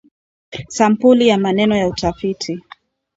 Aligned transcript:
Sampuli 0.67 1.27
ya 1.27 1.37
maeneo 1.37 1.75
ya 1.77 1.87
utafiti 1.87 2.61